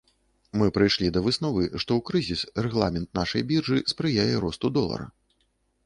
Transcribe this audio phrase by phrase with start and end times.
[0.61, 5.07] Мы прыйшлі да высновы, што ў крызіс рэгламент нашай біржы спрыяе росту долара.